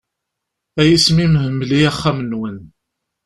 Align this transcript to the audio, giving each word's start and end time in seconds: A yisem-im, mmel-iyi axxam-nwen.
A 0.79 0.81
yisem-im, 0.89 1.33
mmel-iyi 1.51 1.89
axxam-nwen. 1.91 2.57